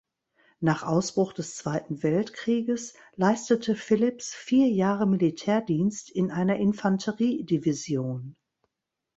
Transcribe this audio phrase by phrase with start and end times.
[0.61, 8.35] Nach Ausbruch des Zweiten Weltkrieges leistete Phillips vier Jahre Militärdienst in einer Infanteriedivision.